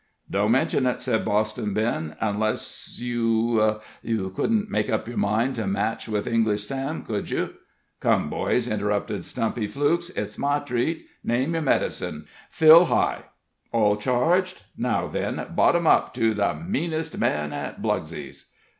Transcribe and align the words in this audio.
"Don't 0.31 0.49
mention 0.51 0.87
it," 0.87 0.99
said 0.99 1.23
Boston 1.23 1.75
Ben, 1.75 2.15
"unless 2.19 2.97
you 2.99 3.71
You 4.01 4.31
couldn't 4.31 4.71
make 4.71 4.89
up 4.89 5.07
your 5.07 5.17
mind 5.19 5.53
to 5.57 5.65
a 5.65 5.67
match 5.67 6.09
with 6.09 6.25
English 6.25 6.63
Sam, 6.63 7.03
could 7.03 7.29
you?" 7.29 7.53
"Come, 7.99 8.27
boys," 8.27 8.67
interrupted 8.67 9.23
Stumpy 9.23 9.67
Flukes; 9.67 10.09
"its 10.09 10.39
my 10.39 10.57
treat 10.57 11.05
name 11.23 11.53
your 11.53 11.61
medicine 11.61 12.25
fill 12.49 12.85
high 12.85 13.25
all 13.71 13.95
charged? 13.95 14.63
now 14.75 15.05
then 15.07 15.45
bottom 15.51 15.85
up, 15.85 16.15
to 16.15 16.33
'The 16.33 16.55
meanest 16.67 17.19
man 17.19 17.53
at 17.53 17.79
Blugsey's'!" 17.83 18.47